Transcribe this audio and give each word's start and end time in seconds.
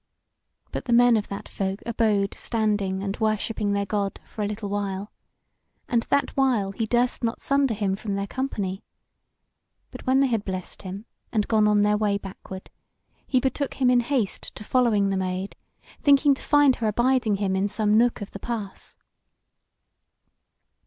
But 0.71 0.85
the 0.85 0.93
men 0.93 1.15
of 1.15 1.27
that 1.27 1.47
folk 1.47 1.83
abode 1.85 2.33
standing 2.33 3.03
and 3.03 3.19
worshipping 3.19 3.73
their 3.73 3.85
God 3.85 4.19
for 4.25 4.41
a 4.43 4.47
little 4.47 4.67
while, 4.67 5.11
and 5.87 6.01
that 6.09 6.31
while 6.35 6.71
he 6.71 6.87
durst 6.87 7.23
not 7.23 7.39
sunder 7.39 7.75
him 7.75 7.95
from 7.95 8.15
their 8.15 8.25
company. 8.25 8.83
But 9.91 10.07
when 10.07 10.19
they 10.19 10.25
had 10.25 10.43
blessed 10.43 10.81
him 10.81 11.05
and 11.31 11.47
gone 11.47 11.67
on 11.67 11.83
their 11.83 11.97
way 11.97 12.17
backward, 12.17 12.71
he 13.27 13.39
betook 13.39 13.75
him 13.75 13.91
in 13.91 13.99
haste 13.99 14.55
to 14.55 14.63
following 14.63 15.11
the 15.11 15.17
Maid, 15.17 15.55
thinking 16.01 16.33
to 16.33 16.41
find 16.41 16.77
her 16.77 16.87
abiding 16.87 17.35
him 17.35 17.55
in 17.55 17.67
some 17.67 17.95
nook 17.95 18.21
of 18.21 18.31
the 18.31 18.39
pass. 18.39 18.97